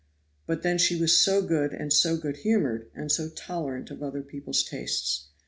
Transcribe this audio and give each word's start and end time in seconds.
But 0.47 0.63
then 0.63 0.79
she 0.79 0.99
was 0.99 1.15
so 1.15 1.43
good 1.43 1.73
and 1.73 1.93
so 1.93 2.17
good 2.17 2.37
humored, 2.37 2.89
and 2.95 3.11
so 3.11 3.29
tolerant 3.29 3.91
of 3.91 4.01
other 4.01 4.23
people's 4.23 4.63
tastes. 4.63 5.27